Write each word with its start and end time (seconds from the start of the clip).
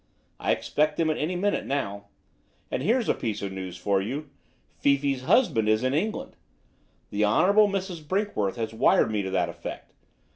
I 0.39 0.51
expect 0.51 0.97
them 0.97 1.11
at 1.11 1.19
any 1.19 1.35
minute 1.35 1.63
now. 1.63 2.05
And 2.71 2.81
here's 2.81 3.07
a 3.07 3.13
piece 3.13 3.43
of 3.43 3.51
news 3.51 3.77
for 3.77 4.01
you. 4.01 4.31
Fifi's 4.79 5.21
husband 5.25 5.69
is 5.69 5.83
in 5.83 5.93
England. 5.93 6.35
The 7.11 7.23
Hon. 7.23 7.53
Mrs. 7.69 8.03
Brinkworth 8.07 8.55
has 8.55 8.73
wired 8.73 9.11
me 9.11 9.21
to 9.21 9.29
that 9.29 9.49
effect. 9.49 9.93